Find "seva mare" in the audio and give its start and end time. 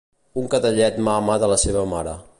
1.69-2.21